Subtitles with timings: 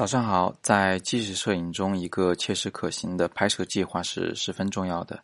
[0.00, 5.22] 早上好，在纪实摄影中，一个切实可行的拍摄计划是十分重要的。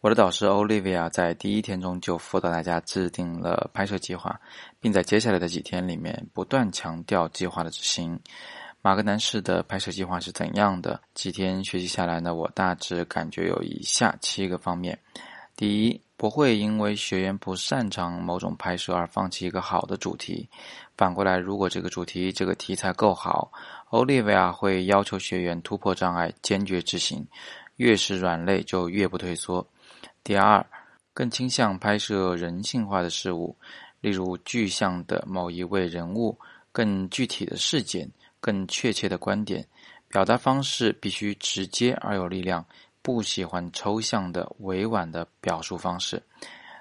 [0.00, 4.40] 我的导师 Olivia 在第一天中就辅导大家制定了拍摄计划，
[4.78, 8.16] 并在接下来的几天里面不断强调计划的执行。
[8.82, 11.00] 马格南式的拍摄计划是怎样的？
[11.14, 14.96] 几天学习下来呢，我大致感觉有以下七个方面：
[15.56, 20.48] 第一，不会因为学员不擅长某种拍摄而放弃一个好的主题。
[20.96, 23.50] 反过来，如果这个主题、这个题材够好
[23.90, 27.26] ，Olivia 会要求学员突破障碍，坚决执行。
[27.76, 29.66] 越是软肋，就越不退缩。
[30.22, 30.64] 第二，
[31.12, 33.56] 更倾向拍摄人性化的事物，
[34.00, 36.38] 例如具象的某一位人物、
[36.70, 38.08] 更具体的事件、
[38.40, 39.66] 更确切的观点。
[40.06, 42.64] 表达方式必须直接而有力量，
[43.04, 46.22] 不喜欢抽象的、委婉的表述方式。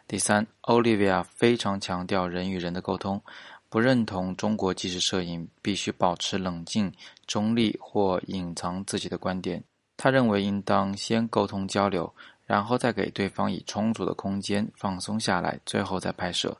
[0.07, 3.21] 第三，Olivia 非常强调人与人的沟通。
[3.67, 6.89] 不认同中国纪实摄影必须保持冷静、
[7.27, 9.61] 中立或隐藏自己的观点。
[9.97, 12.09] 他认为应当先沟通交流，
[12.45, 16.55] 然后再给对方以充足的空间放松下来，最后再拍摄。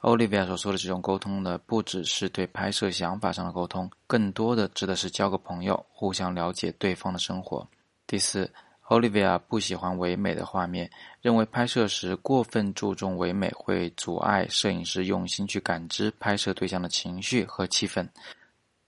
[0.00, 7.64] Olivia 所说的这种沟通呢，不只是对拍摄想法上的沟通，更多的指的是交个朋友，互相了解对方的生活。
[8.04, 8.50] 第四。
[8.88, 10.88] Olivia 不喜欢唯美的画面，
[11.20, 18.08] 认为拍摄时过分注重唯美会阻碍摄影师用心去感知拍摄对象的情绪和气氛。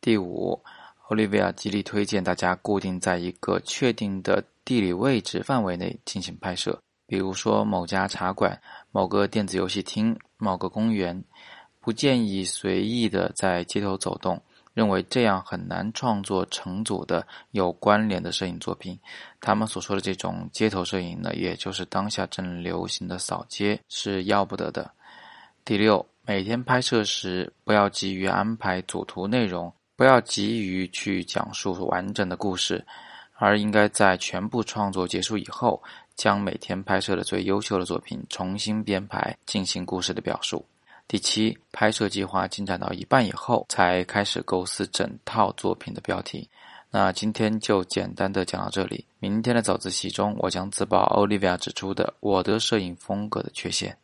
[0.01, 0.63] 第五
[1.09, 8.61] ，Olivia 极力推荐大家固定在一个确定的地理位置范围内进行拍摄，比如说某家茶馆、
[8.93, 11.25] 某个电子游戏厅、某个公园，
[11.81, 14.41] 不建议随意的在街头走动。
[14.79, 18.97] 认为这样很难创作成组的有关联的摄影作品。
[19.41, 24.89] 他们所说的这种街头摄影呢，也就是当下正流行的扫街，是要不得的。
[25.65, 32.87] 第六，每天拍摄时不要急于安排组图内容，不要急于去讲述完整的故事，
[33.35, 35.83] 而应该在全部创作结束以后，
[36.15, 40.65] 将每天拍摄的最优秀的作品重新编排，进行故事的表述。
[41.09, 46.49] 第七，拍摄计划进展到一半以后，才开始构思整套作品的标题。
[46.91, 49.07] 那今天就简单的讲到这里。
[49.19, 53.99] 明天的早自习中，我将自曝 Olivia 指出的我的摄影风格的缺陷。